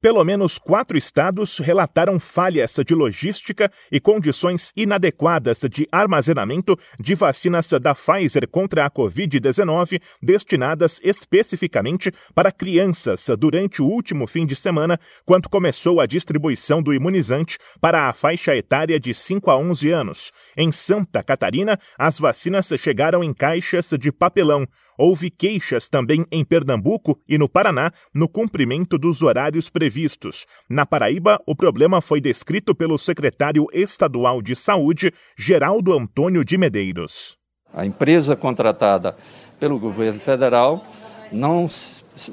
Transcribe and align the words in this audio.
Pelo 0.00 0.22
menos 0.22 0.58
quatro 0.58 0.96
estados 0.96 1.58
relataram 1.58 2.20
falhas 2.20 2.76
de 2.86 2.94
logística 2.94 3.68
e 3.90 3.98
condições 3.98 4.72
inadequadas 4.76 5.62
de 5.68 5.88
armazenamento 5.90 6.78
de 7.00 7.16
vacinas 7.16 7.68
da 7.82 7.96
Pfizer 7.96 8.46
contra 8.46 8.86
a 8.86 8.90
Covid-19 8.90 10.00
destinadas 10.22 11.00
especificamente 11.02 12.12
para 12.32 12.52
crianças 12.52 13.26
durante 13.36 13.82
o 13.82 13.86
último 13.86 14.28
fim 14.28 14.46
de 14.46 14.54
semana, 14.54 15.00
quando 15.26 15.48
começou 15.48 16.00
a 16.00 16.06
distribuição 16.06 16.80
do 16.80 16.94
imunizante 16.94 17.58
para 17.80 18.08
a 18.08 18.12
faixa 18.12 18.54
etária 18.54 19.00
de 19.00 19.12
5 19.12 19.50
a 19.50 19.58
11 19.58 19.90
anos. 19.90 20.30
Em 20.56 20.70
Santa 20.70 21.24
Catarina, 21.24 21.76
as 21.98 22.20
vacinas 22.20 22.72
chegaram 22.78 23.24
em 23.24 23.34
caixas 23.34 23.90
de 23.98 24.12
papelão. 24.12 24.64
Houve 24.98 25.30
queixas 25.30 25.88
também 25.88 26.26
em 26.32 26.44
Pernambuco 26.44 27.20
e 27.28 27.38
no 27.38 27.48
Paraná 27.48 27.92
no 28.12 28.28
cumprimento 28.28 28.98
dos 28.98 29.22
horários 29.22 29.70
previstos. 29.70 30.44
Na 30.68 30.84
Paraíba, 30.84 31.40
o 31.46 31.54
problema 31.54 32.00
foi 32.00 32.20
descrito 32.20 32.74
pelo 32.74 32.98
secretário 32.98 33.68
estadual 33.72 34.42
de 34.42 34.56
Saúde, 34.56 35.12
Geraldo 35.38 35.96
Antônio 35.96 36.44
de 36.44 36.58
Medeiros. 36.58 37.38
A 37.72 37.86
empresa 37.86 38.34
contratada 38.34 39.16
pelo 39.60 39.78
governo 39.78 40.18
federal 40.18 40.84
não, 41.30 41.68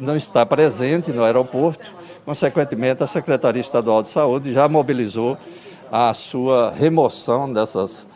não 0.00 0.16
está 0.16 0.46
presente 0.46 1.12
no 1.12 1.22
aeroporto. 1.22 1.94
Consequentemente, 2.24 3.02
a 3.02 3.06
Secretaria 3.06 3.60
Estadual 3.60 4.02
de 4.02 4.08
Saúde 4.08 4.54
já 4.54 4.66
mobilizou 4.66 5.36
a 5.92 6.14
sua 6.14 6.70
remoção 6.70 7.52
dessas 7.52 8.06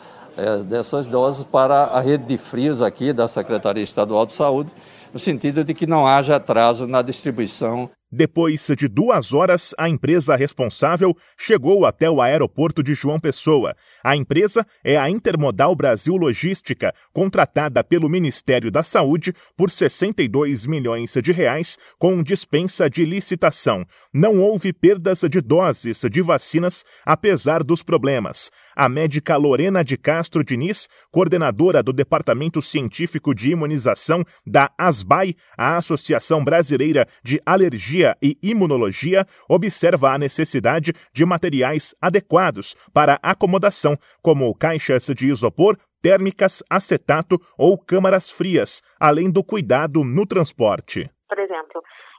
dessas 0.67 1.07
doses 1.07 1.45
para 1.45 1.85
a 1.85 2.01
rede 2.01 2.25
de 2.25 2.39
frios 2.39 2.81
aqui 2.81 3.13
da 3.13 3.27
Secretaria 3.27 3.83
Estadual 3.83 4.25
de 4.27 4.33
Saúde, 4.33 4.73
no 5.13 5.19
sentido 5.19 5.65
de 5.65 5.75
que 5.75 5.87
não 5.87 6.07
haja 6.07 6.37
atraso 6.37 6.87
na 6.87 7.03
distribuição 7.03 7.91
depois 8.11 8.67
de 8.75 8.89
duas 8.89 9.35
horas, 9.35 9.75
a 9.77 9.87
empresa 9.87 10.35
responsável 10.35 11.15
chegou 11.37 11.85
até 11.85 12.09
o 12.09 12.23
aeroporto 12.23 12.83
de 12.83 12.95
João 12.95 13.21
Pessoa. 13.21 13.77
A 14.03 14.17
empresa 14.17 14.67
é 14.83 14.97
a 14.97 15.11
Intermodal 15.11 15.77
Brasil 15.77 16.17
Logística, 16.17 16.91
contratada 17.13 17.85
pelo 17.85 18.09
Ministério 18.09 18.71
da 18.71 18.83
Saúde 18.83 19.35
por 19.55 19.71
62 19.71 20.67
milhões 20.67 21.13
de 21.23 21.33
reais 21.33 21.77
com 21.99 22.23
dispensa 22.23 22.89
de 22.89 23.05
licitação. 23.05 23.85
Não 24.11 24.41
houve 24.41 24.73
perdas 24.73 25.21
de 25.31 25.43
doses 25.43 26.01
de 26.11 26.23
vacinas, 26.23 26.87
apesar 27.05 27.63
dos 27.63 27.83
problemas. 27.83 28.51
A 28.75 28.89
médica 28.89 29.37
Lorena 29.37 29.85
de 29.85 29.99
Castro 29.99 30.43
Diniz, 30.43 30.89
coordenadora 31.11 31.83
do 31.83 31.93
Departamento 31.93 32.63
Científico 32.63 33.35
de 33.35 33.51
Imunização 33.51 34.25
da 34.47 34.71
ASBAI, 34.99 35.35
a 35.57 35.77
Associação 35.77 36.43
Brasileira 36.43 37.07
de 37.23 37.41
Alergia 37.45 38.17
e 38.23 38.37
Imunologia 38.43 39.27
observa 39.49 40.13
a 40.13 40.19
necessidade 40.19 40.93
de 41.13 41.25
materiais 41.25 41.95
adequados 42.01 42.75
para 42.93 43.19
acomodação, 43.23 43.97
como 44.23 44.55
caixas 44.55 45.07
de 45.17 45.31
isopor, 45.31 45.77
térmicas, 46.03 46.63
acetato 46.69 47.41
ou 47.57 47.77
câmaras 47.77 48.31
frias, 48.31 48.83
além 49.01 49.31
do 49.31 49.43
cuidado 49.43 50.05
no 50.05 50.27
transporte. 50.27 51.11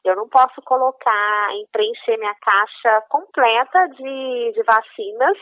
Eu 0.04 0.16
não 0.16 0.28
posso 0.30 0.62
colocar 0.64 1.52
em 1.52 1.66
preencher 1.72 2.18
minha 2.18 2.36
caixa 2.36 3.02
completa 3.10 3.88
de, 3.90 4.52
de 4.54 4.64
vacinas 4.64 5.38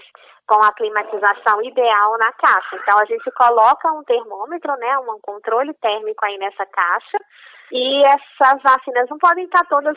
com 0.47 0.63
a 0.63 0.71
climatização 0.73 1.61
ideal 1.61 2.17
na 2.17 2.31
caixa. 2.31 2.75
Então 2.77 2.97
a 2.99 3.05
gente 3.05 3.29
coloca 3.31 3.91
um 3.91 4.03
termômetro, 4.03 4.73
né, 4.77 4.97
um 4.99 5.19
controle 5.21 5.73
térmico 5.75 6.25
aí 6.25 6.37
nessa 6.37 6.65
caixa 6.65 7.17
e 7.71 8.01
essas 8.05 8.61
vacinas 8.63 9.09
não 9.09 9.17
podem 9.17 9.43
estar 9.43 9.65
todas 9.67 9.93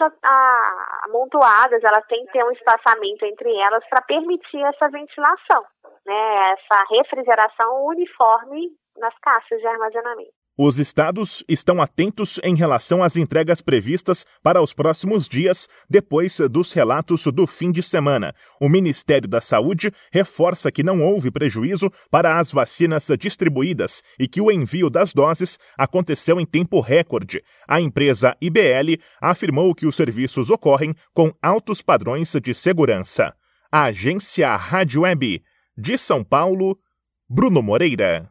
amontoadas, 1.05 1.83
elas 1.85 2.05
têm 2.09 2.27
que 2.27 2.33
ter 2.33 2.45
um 2.45 2.51
espaçamento 2.51 3.25
entre 3.25 3.57
elas 3.57 3.85
para 3.89 4.03
permitir 4.03 4.61
essa 4.65 4.89
ventilação, 4.89 5.65
né, 6.05 6.53
essa 6.53 6.85
refrigeração 6.91 7.87
uniforme 7.87 8.71
nas 8.97 9.17
caixas 9.21 9.61
de 9.61 9.67
armazenamento. 9.69 10.40
Os 10.63 10.79
estados 10.79 11.43
estão 11.49 11.81
atentos 11.81 12.39
em 12.45 12.55
relação 12.55 13.03
às 13.03 13.17
entregas 13.17 13.63
previstas 13.63 14.27
para 14.43 14.61
os 14.61 14.75
próximos 14.75 15.27
dias, 15.27 15.67
depois 15.89 16.39
dos 16.51 16.75
relatos 16.75 17.25
do 17.29 17.47
fim 17.47 17.73
de 17.73 17.83
semana. 17.83 18.35
O 18.61 18.69
Ministério 18.69 19.27
da 19.27 19.41
Saúde 19.41 19.91
reforça 20.13 20.71
que 20.71 20.83
não 20.83 21.03
houve 21.03 21.31
prejuízo 21.31 21.91
para 22.11 22.39
as 22.39 22.53
vacinas 22.53 23.09
distribuídas 23.19 24.03
e 24.19 24.29
que 24.29 24.39
o 24.39 24.53
envio 24.53 24.91
das 24.91 25.15
doses 25.15 25.59
aconteceu 25.79 26.39
em 26.39 26.45
tempo 26.45 26.79
recorde. 26.81 27.43
A 27.67 27.81
empresa 27.81 28.37
IBL 28.39 29.01
afirmou 29.19 29.75
que 29.75 29.87
os 29.87 29.97
serviços 29.97 30.51
ocorrem 30.51 30.95
com 31.15 31.33
altos 31.41 31.81
padrões 31.81 32.35
de 32.35 32.53
segurança. 32.53 33.33
A 33.73 33.85
agência 33.85 34.55
Rádio 34.57 35.01
Web 35.01 35.43
de 35.75 35.97
São 35.97 36.23
Paulo, 36.23 36.79
Bruno 37.27 37.63
Moreira. 37.63 38.31